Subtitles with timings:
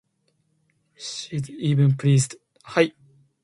[0.97, 2.35] She is even pleased.